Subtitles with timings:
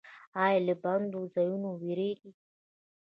[0.45, 2.31] ایا له بندو ځایونو ویریږئ؟